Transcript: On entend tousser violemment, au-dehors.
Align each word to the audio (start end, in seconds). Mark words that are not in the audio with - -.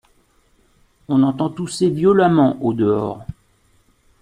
On 1.09 1.21
entend 1.21 1.51
tousser 1.51 1.91
violemment, 1.91 2.57
au-dehors. 2.59 3.23